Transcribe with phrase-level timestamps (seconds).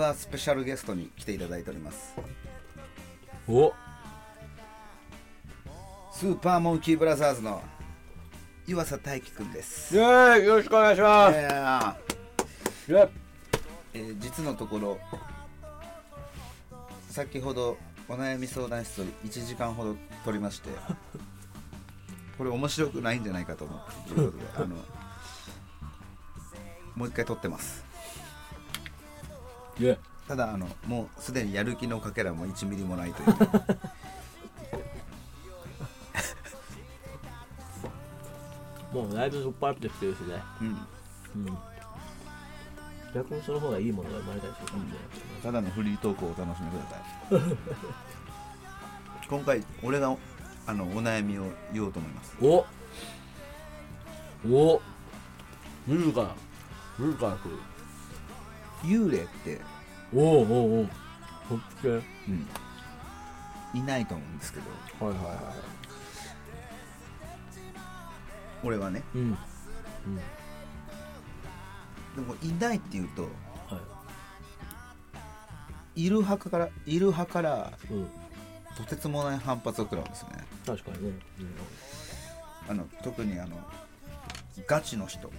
[0.00, 2.16] スーパースペシャルゲストに来ていただいております。
[3.46, 3.70] お。
[6.10, 7.60] スーパーモンキーブラザーズの
[8.66, 9.94] 岩佐大輝くんです。
[9.94, 11.98] イエーイよろしくお願いします、いや
[12.88, 13.10] イエーイ。
[13.92, 14.98] えー実のところ
[17.10, 17.76] 先ほど
[18.08, 20.70] お悩み相談室を1時間ほど取りまして
[22.38, 24.76] これ面白くないんじゃないかと思ってということであの
[26.94, 27.89] もう一回撮ってます
[30.28, 33.28] ただあのもうすでにやる気のかけらも1ミリもないという。
[38.92, 40.42] もうだいぶ酔っ払ってきてるしね。
[40.60, 40.66] うん。
[40.66, 40.70] う
[41.50, 41.58] ん。
[43.14, 45.42] 逆にその方がいいものが生まれたりするかもしれない。
[45.42, 47.56] ただのフリートークをお楽しみください。
[49.28, 50.16] 今回俺が
[50.66, 52.36] あのお悩みを言おうと思います。
[52.40, 52.66] お。
[54.48, 54.80] お。
[55.86, 56.34] 自ら
[56.98, 57.58] 自ら来る
[58.84, 59.60] 幽霊って、
[60.14, 60.86] おおおお
[61.48, 62.32] そっち系はいう
[63.76, 64.70] ん、いないと思うんですけど。
[65.06, 65.52] はいは
[68.62, 69.02] 俺はね。
[69.14, 69.24] いうん。
[69.24, 69.36] うん。
[69.36, 69.40] で
[72.20, 73.28] もいないっていうとは
[75.96, 76.08] い。
[76.08, 78.08] る派からいる派からいうん。
[78.76, 80.44] とてつもない反発を食らうんですよね。
[80.66, 81.18] 確かにね。
[82.68, 83.56] あの特にあの
[84.66, 85.30] ガチの人、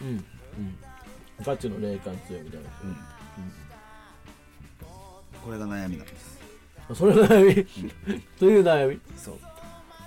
[0.00, 0.14] うんうん。
[0.16, 0.18] う
[0.62, 0.76] ん
[1.44, 2.68] ガチの霊感強いみたいな。
[2.84, 2.96] うん。
[5.44, 6.38] これが悩みなんです。
[6.88, 7.90] あそれが悩み？
[8.38, 9.00] という悩み？
[9.16, 9.38] そう。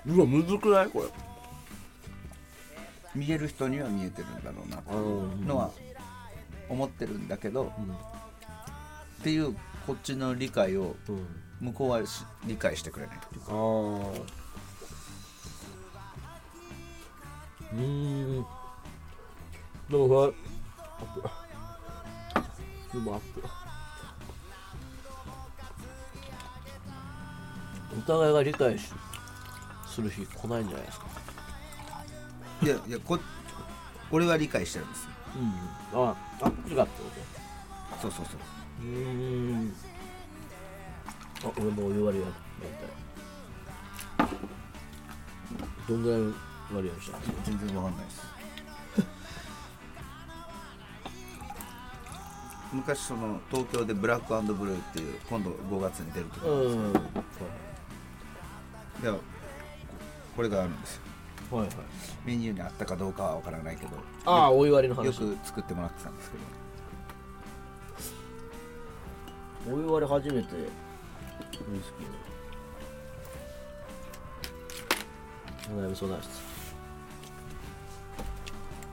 [0.08, 0.90] うわむずくない？
[0.90, 1.08] これ。
[3.14, 5.72] 見える人には見えてるんだろうなっていうのは
[6.68, 7.72] 思ってるんだけど
[9.22, 9.56] っていう
[9.88, 10.98] こっちの理解を
[11.62, 13.18] 向こうはし理解してくれない。
[13.30, 13.56] というかああ
[17.74, 17.82] うー
[18.42, 18.46] ん。
[19.90, 20.34] でもそれ
[21.06, 22.42] アッ
[22.92, 22.98] プ。
[22.98, 23.44] でもアップ。
[27.98, 28.92] お互いが理解し
[29.88, 31.06] する日来ないんじゃないですか？
[32.64, 33.18] いやいやこ
[34.12, 35.10] 俺は理解してるんですよ。
[35.94, 36.06] うん。
[36.08, 37.10] ああっちがってこ
[38.02, 38.36] そうそうそう。
[38.36, 38.44] と
[38.82, 39.74] うーん。
[41.46, 42.34] あ俺もお湯割りやり
[44.18, 44.28] たい
[45.88, 46.34] どんぐらいの
[46.74, 47.38] 割合したんですか？
[47.46, 48.22] 全然わかんないです
[52.76, 56.76] 昔その東京でブラックブルーっていう今度5月に出るところなんです
[59.00, 59.20] けど、いや
[60.36, 61.02] これがあるんですよ。
[61.52, 61.76] はいはい。
[62.26, 63.92] メニューにあったかどうかはわからないけど
[64.26, 65.06] ああお湯割りの話。
[65.06, 66.38] よく作ってもらってたんですけ
[69.70, 69.76] ど。
[69.78, 70.48] お湯割り初めて
[75.72, 76.30] お悩み相談室。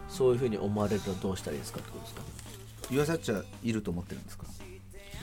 [0.08, 2.22] そういうふうに思われるとどうしたらいいですかってことですか？
[2.90, 4.44] 岩サッチはいると思ってるんですか？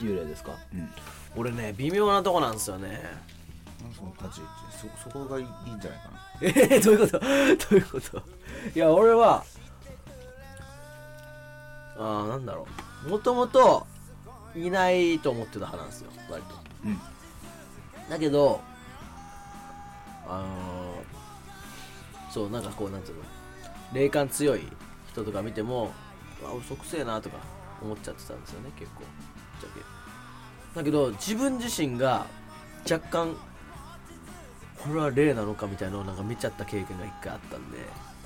[0.00, 0.52] 幽霊ですか？
[0.74, 0.88] うん。
[1.36, 3.02] 俺ね微妙なとこなんですよね。
[3.96, 4.50] その立ち位置。
[5.02, 6.20] そそこがいいんじゃないかな。
[6.42, 7.20] えー、 どういうこと？
[7.20, 7.26] ど
[7.72, 8.22] ういうこと？
[8.74, 9.44] いや俺は
[11.96, 12.66] あーなんだろ
[13.06, 13.08] う。
[13.08, 13.86] もともと
[14.56, 16.54] いないと思ってた派なんですよ割と。
[16.84, 16.98] うん。
[18.08, 18.60] だけど
[20.26, 23.22] あのーそうなんかこうなんていうの？
[23.92, 24.60] 霊感強い
[25.10, 25.92] 人とか見ても
[26.48, 27.36] あ嘘くせえなとか
[27.82, 29.08] 思っちゃってたんですよね結構ぶっ
[29.60, 29.80] ちゃけ。
[30.78, 32.26] だけど自分自身が
[32.90, 33.36] 若干
[34.82, 37.78] これは霊なのかみたいなのをなんか見ちゃった経験が一回あったんで。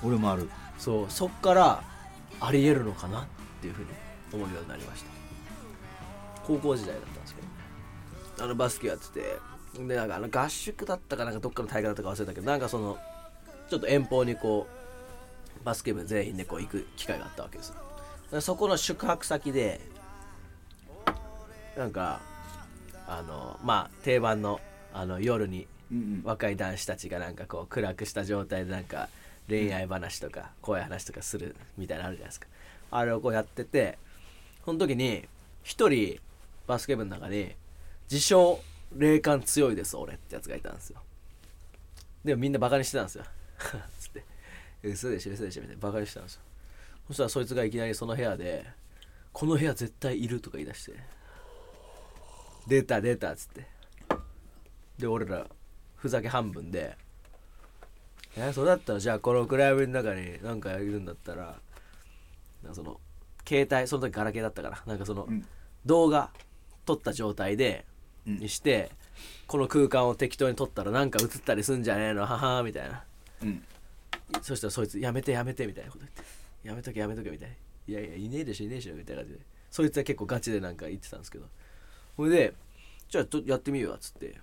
[0.03, 0.51] 俺もある。
[0.79, 1.83] そうそっから
[2.41, 3.25] ありえるのかなっ
[3.61, 3.89] ていうふうに
[4.33, 5.11] 思うようになりました。
[6.47, 8.45] 高校時代だったんですけど。
[8.45, 9.39] あのバスケやってて。
[9.75, 12.97] でなんかあの合宿だったかなんかどっかの大会だったか忘れたけどなんかその
[13.69, 14.69] ちょっと遠方にこ
[15.61, 17.75] うバスケ部全員でこう行く機会があったわけですよ。
[17.75, 17.94] で
[18.41, 19.81] そこの宿泊先で
[21.77, 22.21] なんか
[23.07, 24.61] あのまあ定番の
[24.93, 25.67] あの夜に
[26.23, 29.09] 若い男子たちがなんかこう暗くした状態でなんか
[29.49, 32.47] 恋愛話とか怖い話とかするみたいなのあるじゃないですか。
[32.91, 33.99] あれをこうやってて
[34.65, 35.25] その時に
[35.63, 36.19] 一人
[36.67, 37.53] バスケ部の中に
[38.11, 38.61] 自称
[38.97, 41.01] 霊感強いです俺ってやつがいたんですよ。
[42.25, 43.25] でもみんなバカにしてたんですよ。
[43.99, 44.25] つって。
[44.83, 45.83] 嘘でしょ嘘でしょみたいな。
[45.83, 46.43] バカにしてたんですよ
[47.09, 48.67] そしたらそいつがいきなりその部屋で
[49.33, 50.93] この部屋絶対いるとか言い出して
[52.67, 53.67] 出た出たっつって。
[54.99, 55.47] で俺ら
[55.97, 56.97] ふざけ半分で
[58.37, 61.61] 「えそうだったらじゃあこの暗闇の中に何かいるんだったら
[62.73, 63.01] その
[63.47, 65.47] 携帯その時ガラケーだったからなんかその、うん。
[65.85, 66.31] 動画
[66.87, 67.85] 撮った状態で、
[68.27, 68.39] うん。
[68.39, 68.91] にして
[69.47, 72.23] この空間を適当に撮ったらなんか映ったりすんじゃねえの？
[72.23, 73.05] ははみたいな。
[73.43, 73.65] うん。
[74.43, 76.23] そしたらそいつ「やめてやめて」みたいなこと言って
[76.65, 77.55] 「やめとけやめとけ」みたいな
[77.87, 79.45] 「いやいやいねえでしょいねえでしょ」みたいな感じで。
[79.71, 81.47] そいつは結構ガチでなんか言ってたんですけど。
[82.17, 82.55] ほいで
[83.09, 84.35] じゃあちょっとやってみようよっつって。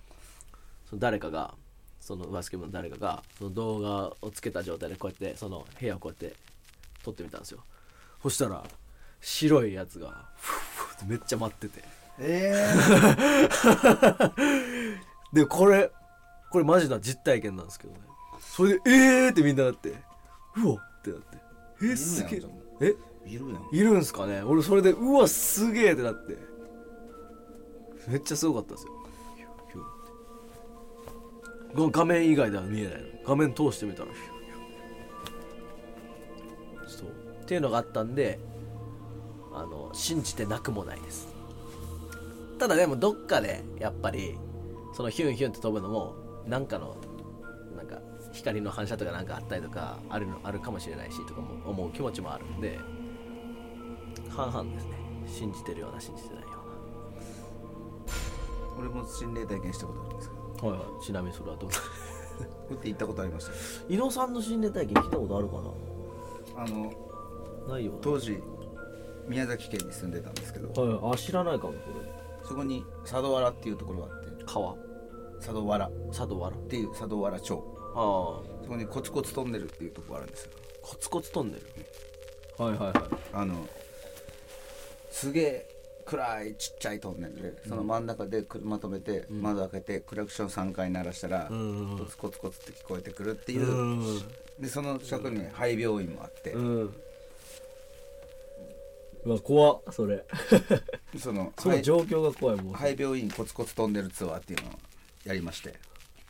[0.88, 1.54] その誰かが
[2.00, 6.36] そのバスケ部の誰かがその動画をつけた状態でこうやってその部屋をこうやって
[7.02, 7.64] 撮ってみたんですよ。
[8.22, 8.62] そしたら
[9.20, 11.82] 白いやつがフッフッってめっちゃ待ってて。
[12.18, 12.66] え
[15.32, 15.90] でこれ
[16.50, 18.00] これマジな実体験なんですけどね。
[18.40, 19.94] それでえーってみんななって
[20.56, 21.38] うわってなって
[21.82, 22.42] えー、すげえ。
[22.80, 22.96] え
[23.26, 23.30] え？
[23.30, 23.68] いるやん。
[23.72, 24.42] いるんすかね？
[24.42, 26.36] 俺それでうわすげえってなって。
[28.08, 28.92] めっちゃすごかったですよ。
[31.74, 32.98] 画面以外では見えないの。
[33.24, 34.08] 画面通してみたら。
[36.86, 37.08] そう。
[37.42, 38.38] っていうのがあったんで
[39.54, 41.28] あの信じてなくもないです。
[42.58, 44.36] ただでもどっかでやっぱり
[44.94, 46.14] そのヒュンヒュンって飛ぶのも
[46.46, 46.96] なんかの
[48.32, 52.78] 光の反射とかなんかあったりとかあるのあるかもしれないしとかも思う気持ちもあるんで
[54.28, 54.92] 半々ですね。
[55.26, 56.48] 信じてるような信じてないよ
[58.78, 60.68] 俺も心霊体験したことあるんですけど。
[60.68, 61.04] はいはい。
[61.04, 61.72] ちなみにそれはどうう
[62.72, 63.52] やって行ったことありました。
[63.88, 65.58] 伊野さんの心霊体験聞いたことあるか
[66.56, 66.92] あの
[67.66, 68.42] なないよ当時
[69.28, 70.68] 宮崎県に住んでたんですけど。
[70.72, 71.78] はいあ知らないかもこ
[72.44, 74.30] そこに佐渡原っていうところがあって。
[74.30, 74.74] れ川。
[75.38, 75.86] 佐渡原。
[75.86, 76.56] っ佐渡原。
[76.56, 80.50] ていう佐渡原町そこにコツコツトンネルっていうとこあるんですよ。
[80.82, 81.62] コツコツトンネル？
[82.64, 82.94] はいはいはい。
[83.32, 83.66] あの
[85.10, 85.68] すげえ
[86.04, 91.96] 暗いちっちゃいトンネルでその真ん中で車止めて、窓開けてクラクション3回鳴らしたら、ん。
[91.98, 94.18] コツコツコツって聞こえてくるっていう、うん。
[94.58, 96.94] でその近くに廃病院もあって、うん。
[99.24, 100.24] うわ怖っそれ。
[101.18, 102.74] その その状況が怖いもん。
[102.74, 104.72] 廃病院コツコツトンネルツアーっていうのを
[105.24, 105.74] やりまして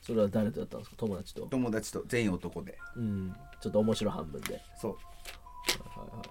[0.02, 0.96] それは誰とやったんですか？
[0.98, 1.46] 友達と。
[1.46, 2.76] 友達と全員男で。
[2.96, 3.34] うん。
[3.60, 4.60] ちょっと面白半分で。
[4.80, 4.92] そう。
[4.92, 6.26] はいはい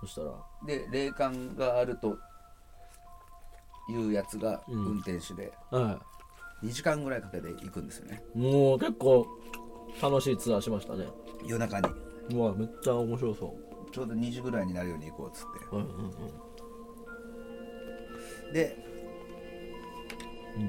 [0.00, 0.32] そしたら。
[0.66, 2.16] で霊感があると
[3.90, 4.84] いうやつがうん。
[4.86, 5.52] 運転手で。
[5.70, 6.00] は
[6.62, 8.22] 2時間ぐらいかけて行くんですよね。
[8.34, 9.26] いもう結構
[10.02, 11.06] 楽しいツアーしましたね。
[11.44, 11.88] 夜中に。
[12.30, 13.54] うわめっちゃ面白そ
[13.92, 15.64] ちょうど2時ぐらいになるように行こうっつって。
[15.70, 16.10] ううんうん
[18.48, 18.52] うん。
[18.52, 18.95] で、うん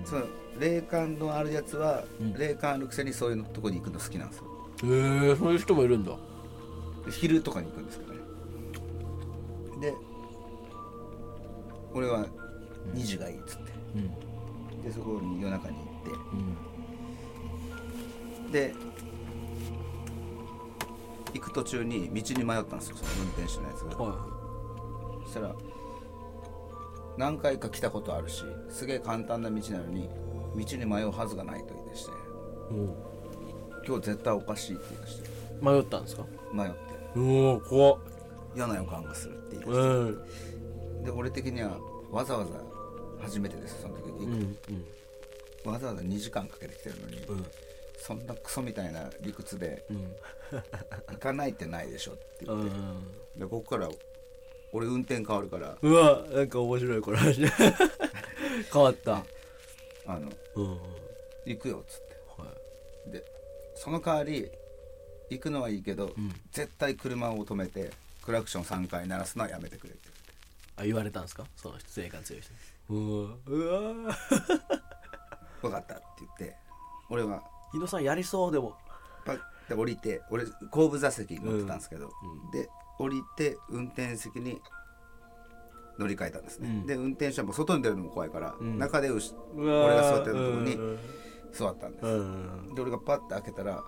[0.05, 0.23] その
[0.59, 2.33] 霊感のあるやつは、うん。
[2.33, 4.45] 霊感あるくせにそういうとこに行くの好きなんですよ。
[4.83, 6.11] へえそういう人もいるんだ。
[7.09, 8.19] 昼とかに行くんですけどね。
[9.81, 9.93] で
[11.93, 12.25] 俺は
[12.93, 13.71] 2時がいいっつって。
[13.95, 14.83] うん。
[14.83, 16.09] でそこに夜中に行って。
[18.45, 18.51] うん。
[18.51, 18.73] で
[21.33, 24.25] 行く途中に道に迷ったんですよその運転手のやつが、は
[25.25, 25.55] そしたら
[27.17, 30.09] 何回か来たことあるしすげえ簡単な道なのに
[30.55, 32.11] 道に迷うはずがないと言い出して。
[33.87, 35.29] 今日絶対おかしいって言い出して。
[35.61, 36.25] 迷ったんですか？
[36.53, 36.75] 迷って。
[37.15, 37.97] うわ怖っ。
[38.55, 40.25] 嫌な予感がするって言い出しうん。
[40.99, 41.77] てで俺的には
[42.11, 42.51] わざわざ
[43.23, 44.57] 初めてですその時に、うん
[45.65, 45.71] うん。
[45.71, 47.45] わざわざ2時間かけてきてるのに、うん。
[47.97, 50.13] そんなクソみたいな理屈でうん。
[51.13, 53.39] 行かないってないでしょってう言って、ん。
[53.39, 53.89] でここから
[54.73, 55.77] 俺運転変わるから。
[55.81, 57.45] うわなんか面白いこれ話。
[58.73, 59.23] 変わった。
[60.05, 60.79] あのうんうん。
[61.45, 62.01] 行くよっつっ
[62.37, 62.45] は
[63.05, 63.25] てで
[63.75, 64.49] その代わり
[65.29, 66.33] 行くのはいいけど、ん。
[66.51, 67.91] 絶対車を止めて
[68.23, 70.09] クラクション3回鳴らすのはやめてくれって
[70.75, 71.45] あ言われたんですか？
[71.55, 72.53] その出演感強い人。
[72.93, 73.35] にうわ。
[73.45, 73.59] う
[74.07, 74.15] わ。
[75.61, 76.55] 分かったって言って。
[77.09, 78.75] 俺は日野さんやりそうでも。
[79.25, 82.51] パッて降りて俺後部座席に乗ってたんですけど、うん。
[82.51, 84.61] で降りて運転席に
[85.99, 86.85] 乗り換えたんですね、うん。
[86.85, 88.77] で運転手はもう外に出るのも怖いから、ん。
[88.77, 90.99] 中で俺が座ってるところにうん
[91.51, 93.83] 座ったんです、うんで俺がパッて開けたら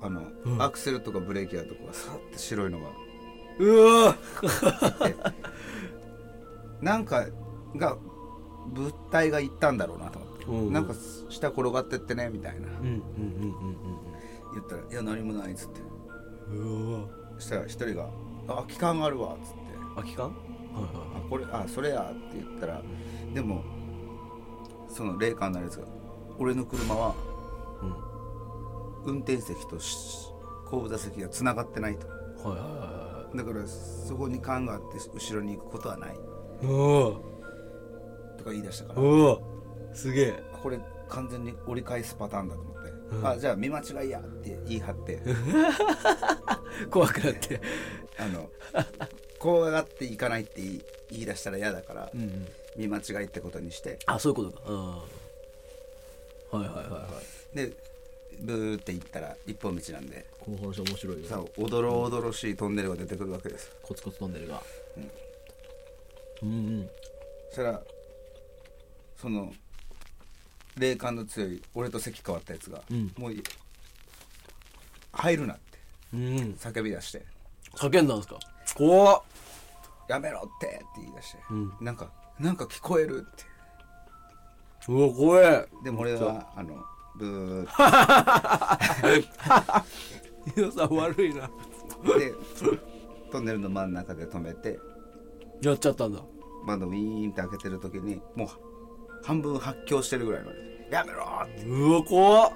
[0.00, 0.62] あの、うん。
[0.62, 2.86] アクセルとかブレーキやとかがさって白いのが。
[3.60, 4.16] うわ
[6.80, 7.26] なんか
[7.74, 7.96] が
[8.68, 10.66] 物体が行ったんだろうなと思って、うん。
[10.66, 10.94] うんなんか
[11.28, 12.68] 下転がってってねみたいな。
[12.80, 15.80] 言ったら「いや何もない」っつって。
[16.50, 18.08] うわそしたら一人が
[18.48, 19.58] 「あ期間あるわ」っつって。
[19.96, 20.26] 空き缶？
[20.26, 20.34] はい
[20.74, 22.82] 「あこれあそれや」って言ったら
[23.34, 23.62] でも
[24.88, 25.86] その霊感のあるやつが
[26.38, 27.14] 「俺の車は
[29.04, 30.32] 運転席とし
[30.70, 32.06] 後部座席がつながってない」と。
[32.48, 36.14] はいはいはいはだからそこに缶があって後ろに行くことはない。
[36.14, 36.18] い
[36.62, 37.20] うわ。
[38.38, 39.02] とか言い出したから。
[39.02, 39.38] うわ。
[39.92, 40.42] すげえ。
[40.62, 42.77] これ完全に折り返すパターンだと思っ
[43.08, 45.18] て、あじゃあ見間違いやって言い張って。
[46.90, 47.60] 怖くなって。
[48.18, 48.50] あの
[49.38, 50.60] 怖がって行かないって
[51.10, 52.48] 言い出したら嫌だから、うんうん。
[52.76, 53.98] 見間違いってことにして。
[54.06, 54.70] あそういうことか。
[54.70, 54.88] うん。
[54.88, 57.22] はいはいはいは
[57.52, 57.56] い。
[57.56, 57.76] で
[58.40, 60.26] ブーって行ったら一本道なんで。
[60.40, 63.70] この話面白いよさおどろおどろしいトンネルが出てくるわけです。
[63.82, 64.62] コツコツトンネルが。
[66.42, 66.90] うんうん。
[67.50, 67.82] そしたら
[69.16, 69.52] その
[70.78, 73.12] 霊感の強い俺と席変わったやつが、うん。
[73.18, 73.42] もうい
[75.12, 75.78] 入るなって
[76.14, 76.56] うん。
[76.58, 77.24] 叫び出して。
[77.74, 78.38] 叫んだんですか？
[78.76, 79.22] 怖っ
[80.08, 81.72] 「やめろって!」って言い出して、うん。
[81.80, 83.44] なんかなんか聞こえるって。
[84.88, 85.68] うわ怖え。
[85.84, 86.82] でも俺はあの
[87.16, 87.66] ブーっ
[90.56, 91.48] 皆さん悪いな。
[91.48, 91.52] て
[92.18, 92.32] で
[93.30, 94.78] トンネルの真ん中で止めて。
[95.60, 96.20] やっちゃったんだ。
[96.64, 98.48] 窓ウィーンって開けてる時にもう
[99.28, 100.58] 半分発狂してるぐらいまで
[100.90, 101.66] 「やめろ!」って。
[101.66, 102.52] うわ怖っ。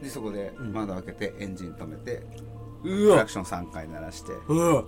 [0.00, 2.24] でそこで窓開けてエンジン止めて、
[2.84, 3.14] うわ。
[3.14, 4.32] クラクション3回鳴らして。
[4.46, 4.84] うわ。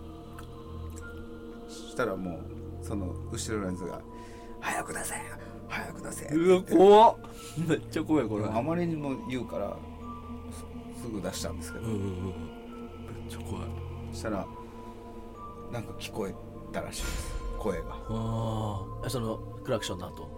[1.67, 2.39] そしたらも
[2.83, 4.01] うその後ろのやつが
[4.61, 5.15] 「早く出せ
[5.69, 6.77] 早く出せ」うわ言って。
[6.77, 7.17] 怖っ。
[7.69, 8.45] めっちゃ怖いこれ。
[8.45, 9.77] あまりにも言うから
[10.97, 12.35] すすぐ出したんですけど、うんうんうんめっ
[13.29, 13.65] ちゃ怖い。
[14.13, 14.47] そしたら
[15.73, 16.35] なんか聞こえ
[16.73, 17.35] たらしいです。
[17.59, 17.87] 声が。
[18.09, 18.85] あ。
[19.05, 20.34] あそのクラクションの後？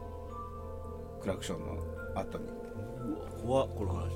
[1.26, 1.76] クラクションの
[2.14, 2.44] 後に。
[2.46, 2.50] う
[3.18, 4.14] わ怖っこの話。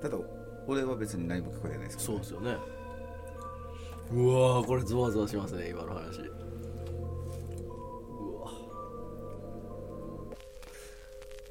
[0.00, 0.16] ただ
[0.68, 2.56] 俺は別に何も聞こえてないですけどそうですよね。
[4.12, 5.98] うわーこれゾワゾワしますね今の話。
[5.98, 6.06] うわ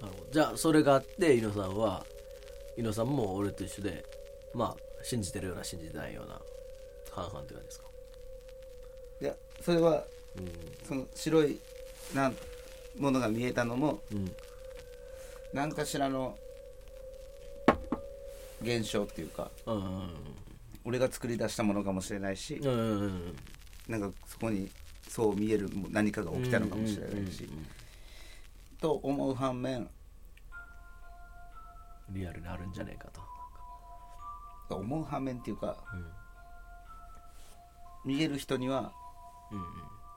[0.01, 0.31] なるほど。
[0.31, 2.05] じゃあそれがあって猪野さんは
[2.77, 4.05] 猪野さんも俺と一緒で
[4.53, 6.41] まあ信じてるような信じてないような
[7.12, 7.88] 半々って感じですか？
[9.19, 10.05] いやそれはう
[10.88, 11.60] その白い
[12.13, 12.31] な
[13.00, 14.31] ものが見えたのもんうん。
[15.53, 16.38] 何かしらの
[18.62, 20.09] 現象っていうかうんうん
[20.83, 23.35] 俺が作り出したものかもしれないし、うんうんうん
[23.88, 24.69] なんかそこに
[25.07, 27.47] そう見える何かが起きたのかもしれないし、
[28.81, 29.88] と思う反面
[32.09, 33.07] リアルにあるんじゃねえか
[34.67, 34.75] と。
[34.75, 35.77] 思う反面っていうか
[38.05, 38.12] うん。
[38.12, 38.91] 見える人には
[39.51, 39.65] うんうん。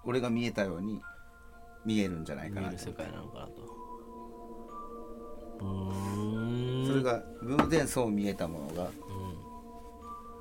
[0.04, 1.00] 俺が見えたように
[1.88, 3.62] 見えるんじゃないか見える世界なのかなと。
[5.60, 6.86] うーん。
[6.86, 8.90] それが偶然そう見えたものが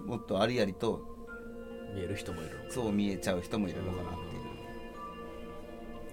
[0.02, 0.98] うもっとありありと
[1.94, 4.40] ん見える人もいるそう見えちゃう人もいるのかなってい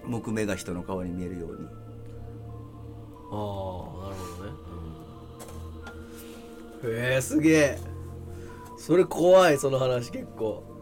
[0.07, 0.09] う。
[0.09, 1.67] 木目が人の顔に見えるように。
[1.67, 1.67] ああ
[3.27, 4.43] なるほ
[6.83, 7.77] どね、へえすげえ。
[8.77, 10.63] それ怖いその話結構。
[10.69, 10.74] て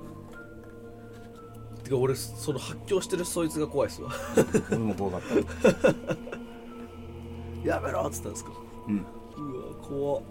[1.93, 4.12] か俺その発狂してるそいつが怖いっすわ。
[4.69, 5.93] 俺も怖かった
[7.67, 8.51] やめろっつったんですか。
[8.88, 8.95] うん。
[8.97, 10.23] うわ怖っ。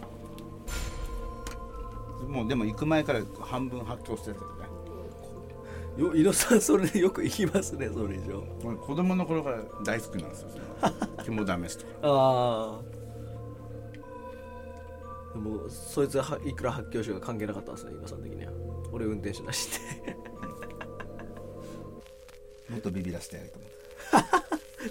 [2.28, 4.62] もうでも行く前から半分発狂してたけどね。
[5.99, 8.42] よ猪野さんそれでよく行きますねそれ以上。
[8.64, 10.92] 俺子供の頃から大好きなんですよその
[11.25, 11.92] 肝試しとか。
[12.02, 12.83] ああ
[15.35, 18.52] でもそいつがはいくら発狂しようが関係なかったんですね猪野さん的には。
[18.92, 19.69] 俺運転手なし
[20.07, 20.16] で
[22.73, 23.71] もっとビビらせてやると思う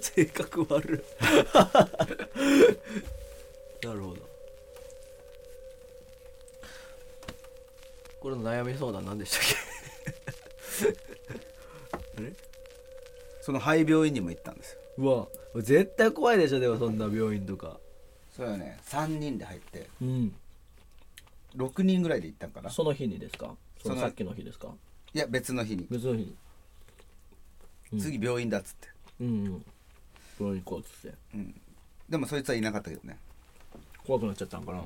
[0.00, 0.98] 性格悪い。
[3.86, 4.28] なるほど。
[8.20, 9.40] これの悩み相談何でしたっ
[10.86, 12.32] け？
[13.42, 14.78] その肺病院にも行ったんですよ。
[14.98, 15.26] うわ
[15.62, 17.78] 絶対怖いでしょでもそんな病院とか。
[18.34, 18.78] それはね。
[18.86, 19.88] 3人で入って。
[20.00, 20.34] うん。
[21.56, 22.70] 6人ぐらいで行ったんかな。
[22.70, 23.56] その日にですか？
[23.82, 24.68] そのそのさっきの日ですか？
[25.12, 25.86] いや別の日に。
[25.90, 26.24] 別の日に。
[26.24, 26.36] うん
[27.98, 28.88] 次病院だっつって、
[29.20, 29.64] うんうん。
[30.40, 31.16] 病院行こうっつって。
[31.34, 31.54] うん、
[32.08, 33.18] でもそいつはいなかったけどね。
[34.06, 34.82] 怖くなっちゃったんかな。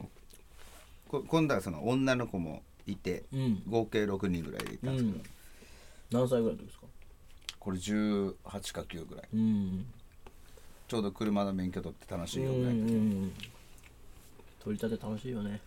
[1.08, 3.62] こ今度はその女の子もいてうん。
[3.68, 6.86] 合計6人ぐらいで行ったんですけど、何歳ぐらいの時ですか？
[7.58, 8.34] これ18
[8.72, 9.28] か9ぐらい。
[9.34, 9.86] うん。
[10.88, 13.32] ちょうど車の免許取って楽しいようんぐらい、うん
[14.62, 15.60] 取り立て楽しいよね。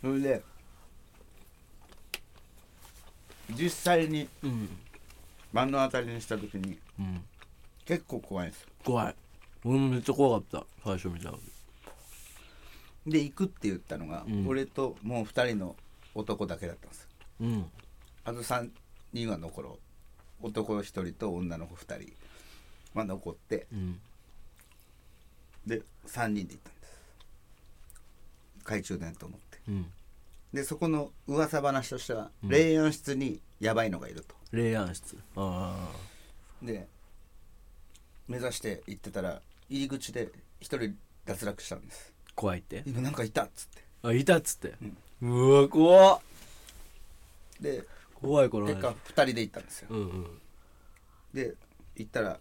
[0.00, 0.42] それで
[3.56, 4.68] 実際にうん。
[5.52, 7.22] 目の当たりにした時にうん。
[7.84, 8.68] 結構怖いんですよ。
[8.84, 9.14] 怖い。
[9.64, 10.66] 俺もめっちゃ怖かった。
[10.84, 11.40] 最初見た時。
[13.06, 14.46] で行くって言ったのが、うん。
[14.46, 15.76] 俺ともう2人の
[16.14, 17.08] 男だけだったんですよ。
[17.40, 17.66] うん。
[18.24, 18.70] あと3
[19.12, 19.78] 人は残ろ
[20.42, 20.46] う。
[20.46, 22.12] 男1人と女の子2人。
[22.94, 23.66] は残って。
[23.72, 24.00] うん。
[25.66, 26.94] で3人で行ったんです。
[28.60, 29.58] 懐中電灯持って。
[29.68, 29.92] うん
[30.54, 32.48] でそこの噂話としては、うん。
[32.48, 34.36] 霊安室にやばいのがいると。
[34.52, 35.16] 霊安室。
[35.34, 35.88] あ
[36.62, 36.86] で
[38.28, 40.28] 目指して行ってたら入り口で
[40.60, 40.94] 1人
[41.26, 42.12] 脱落したんです。
[42.28, 43.82] あ怖いって今なんかいたっつって。
[44.04, 44.74] あいたっつって、
[45.22, 46.20] うわ怖っ。
[47.60, 47.82] で
[48.14, 49.88] 怖いこの結果話2人で行ったんですよ。
[49.90, 50.26] うんうん。
[51.34, 51.54] で
[51.96, 52.38] 行ったら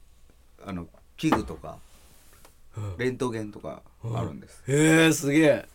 [0.64, 1.80] あの器具とか
[2.78, 2.98] うん。
[3.00, 5.73] レントゲンとかあるんです、へえすげえ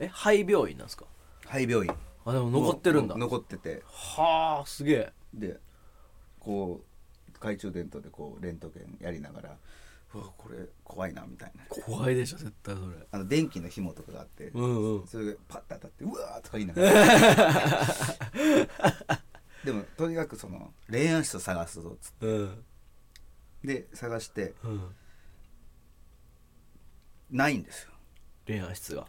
[0.00, 1.04] え廃病院なんですか？
[1.46, 1.92] 廃病院。
[2.24, 3.16] あでも残ってるんだ。
[3.16, 3.82] 残ってて。
[3.86, 5.12] はあすげえ。
[5.34, 5.58] で
[6.40, 6.82] こ
[7.28, 9.56] う懐中電灯でこうレントゲンやりながら
[10.14, 11.64] うわこれ怖いなみたいな。
[11.84, 12.86] 怖いでしょ絶対それ。
[13.10, 15.06] あの電気の紐とかがあって、うんうん。
[15.06, 16.92] それがパッて当たってうわーとか言いながら。
[19.64, 22.64] でもとにかくその霊安室を探すぞっつっうん。
[23.62, 24.94] てで探してうん。
[27.30, 27.92] ないんですよ。
[28.46, 29.06] 恋愛室が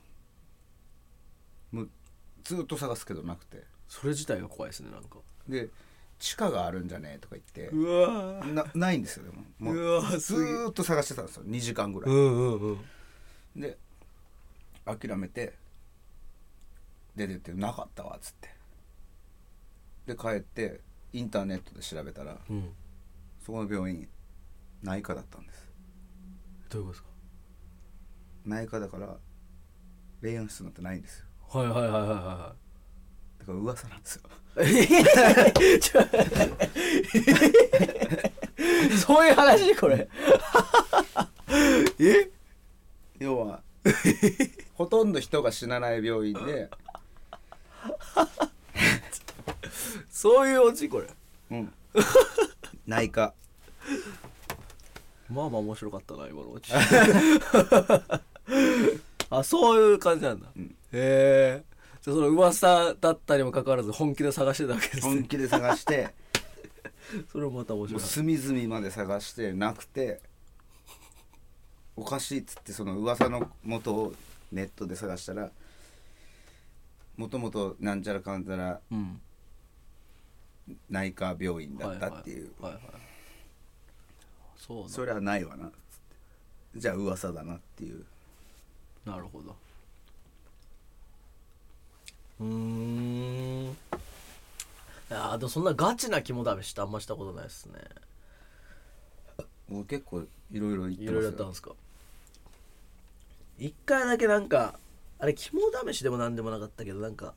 [1.71, 1.89] もう
[2.43, 3.63] ずっと探すけどなくて。
[3.88, 5.17] それ自体が怖いですねなんか。
[5.47, 5.69] で
[6.19, 9.43] 地下があるんじゃねえとか言ってうわなないんですよでも。
[9.57, 12.79] もううわずーっと探してたんですよ2時間ぐらい、うんうんうん
[13.55, 13.77] で
[14.85, 15.55] 諦めて
[17.15, 18.49] 出てってなかったわっつって。
[20.05, 20.81] で帰って
[21.13, 22.69] インターネットで調べたらうん。
[23.43, 24.07] そこの病院
[24.83, 25.67] 内科だったんです。
[26.69, 27.09] どういうことですか？
[28.45, 29.17] 内科だから
[30.21, 32.53] 霊安室なんてないんですよはいはいはいはいは
[33.39, 34.21] だから噂なんですよ。
[34.59, 36.01] いちょ
[38.97, 40.07] そういう話これ。
[41.99, 42.29] え？
[43.17, 43.61] 要は
[44.75, 46.69] ほとんど人が死なない病院で、
[50.11, 51.07] そういうオチこれ。
[51.49, 51.73] うん、
[52.85, 53.33] 内科。
[55.31, 56.71] まあまあ面白かったな今のオチ。
[59.31, 61.63] あそういう感じなんだ、うんへえ
[62.01, 65.13] じゃあその噂だったにもかかわらず本気で探してたわけですね。
[65.15, 66.13] 本気で探して。
[67.31, 68.01] それもまた面も白い。
[68.01, 70.21] う隅々まで探してなくて
[71.95, 74.13] おかしいっつってその噂の元を
[74.52, 75.52] ネットで探したら
[77.17, 79.21] もともとなんちゃらかんちゃらうん。
[80.89, 83.02] 内科病院だったっていう、はいはいはいはい
[84.56, 85.75] そうなそれはないわなっつっ
[86.73, 86.80] て。
[86.80, 88.06] じゃあ噂だなっていう。
[89.04, 89.56] なるほど
[92.39, 93.78] うーん
[95.31, 97.79] あでもそんなガチな肝試しってあんましたことないですね。
[99.67, 101.71] もう結構いろいろ言っていろいろやったんですか？
[103.57, 104.79] 一回だけなんか
[105.19, 105.61] あれ肝
[105.91, 107.33] 試しでもなんでもなかったけどなんか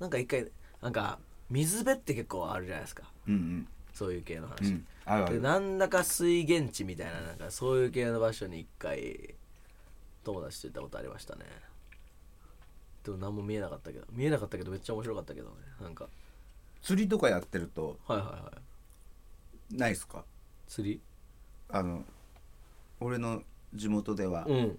[0.00, 0.48] なんか一回
[0.82, 1.18] なんか
[1.48, 3.04] 水辺って結構あるじゃないですか。
[3.26, 4.86] うんそういう系のうんう話、ん。
[5.06, 9.34] あるあでるなんだか水源地みたいななんかそういう系の場所に一回
[10.24, 11.46] 友達と行ったことありましたね。
[13.04, 16.08] でも何も見えなかったけど見えなかったけどめっちゃ面白かったけどねなんか
[16.82, 18.52] 釣りとかやってるとはいはいは
[19.72, 19.76] い。
[19.76, 20.24] ないっすか？
[20.66, 21.00] 釣り？
[21.70, 22.04] あの
[23.00, 23.42] 俺の
[23.74, 24.78] 地元ではうん。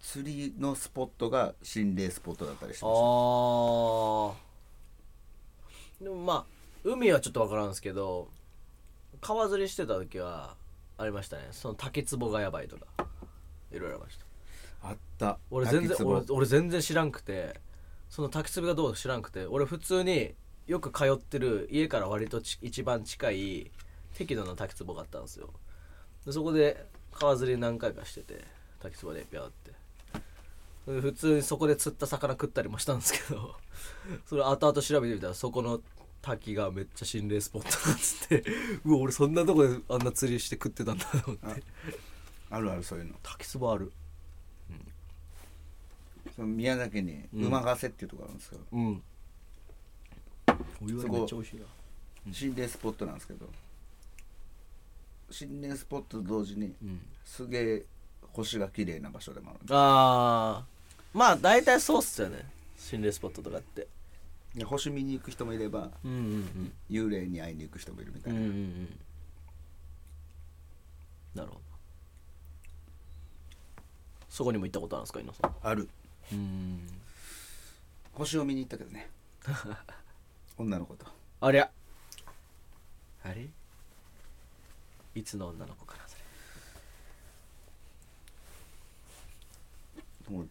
[0.00, 4.34] 釣りのスポットが心霊スポットだったりしあま
[6.00, 6.44] しでもまあ
[6.82, 8.28] 海はちょっと分からんですけど
[9.20, 10.56] 川釣りしてた時は
[10.98, 11.46] ありましたね。
[11.52, 12.86] その竹壺がやばいとか
[13.70, 14.26] いろいろありました。
[14.88, 15.38] あった。
[15.50, 17.60] 俺全然俺俺全然知らんくて
[18.12, 20.34] その滝壺がどうか知らんくて俺普通に
[20.66, 23.70] よく通ってる家から割とち一番近い
[24.12, 25.48] 適度な滝壺があったんですよ。
[26.26, 28.44] でそこで川釣り何回かしてて
[28.80, 29.72] 滝壺でピャーって。
[30.92, 33.54] で普通にそこで釣った魚食ったりもしたんですけど
[34.28, 35.80] それ後々調べてみたらそこの
[36.20, 38.44] 滝がめっちゃ心霊スポットなんつって。
[38.84, 41.62] うわ俺そんなとこであんな釣りして食ってたんだと思って。
[42.50, 43.14] あるあるそういうの。
[43.22, 43.90] 滝壺ある
[46.34, 47.46] その宮崎にうん。
[47.46, 49.02] 馬ヶ瀬っていうところあるんですけど、うん。
[50.84, 51.66] お湯割りめっちゃ美味しいな
[52.32, 53.48] 心霊スポットなんですけど。
[55.30, 57.00] 心霊スポットと同時にうん。
[57.24, 57.84] すげえ
[58.32, 59.60] 星が綺麗な場所でもある。
[59.70, 60.64] ああ
[61.12, 62.46] まあ大体そうっすよね。
[62.78, 63.86] 心霊スポットとかって。
[64.54, 68.98] で星見に行く人もいればうんうん幽霊に会いに行く人もいるみたうんいな、うんうんうん。
[71.34, 71.60] なるほど。
[74.28, 75.54] そこにも行ったことあるんですか稲さん？
[75.62, 75.88] ある
[76.30, 76.88] うん。
[78.12, 79.10] 星を見に行ったけどね。
[80.58, 81.06] 女の子と。
[81.40, 81.70] ありゃ。
[83.24, 83.48] あれ？
[85.14, 86.16] いつの女の子かなそ
[90.30, 90.36] れ。
[90.36, 90.48] もう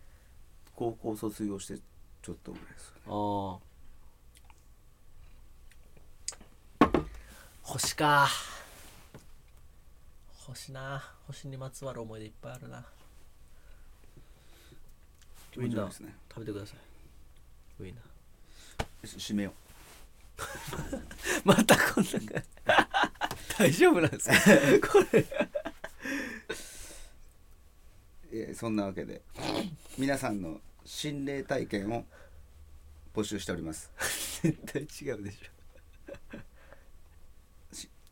[0.76, 1.80] 高校卒業して
[2.22, 3.60] ちょっとぐらいですああ
[7.64, 8.28] 星か。
[10.46, 11.02] 星な。
[11.28, 12.84] 星にまつわる思い出いっぱいあるな
[15.52, 16.16] 気持ち悪いですね。
[16.30, 17.84] 食べてください。
[17.84, 19.08] ウインナー。
[19.08, 19.54] し締めよ
[21.44, 22.10] またこんな
[23.58, 24.30] 大丈夫なんです
[24.80, 24.88] か？
[24.94, 25.20] これ。
[25.20, 25.28] う
[28.34, 29.22] えーそんなわけで
[29.98, 32.06] 皆さんの心霊体験を
[33.14, 33.92] 募集しております。
[34.44, 35.38] 絶対違うでし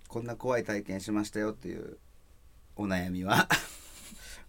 [0.08, 1.97] こんな怖い体験しましたよっていう
[2.75, 3.47] お悩みは？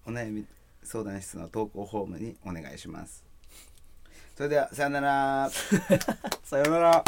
[0.06, 0.46] お悩み
[0.82, 3.24] 相談室の投稿フォームにお願いします。
[4.36, 5.50] それではさよなら。
[6.44, 7.04] さよなら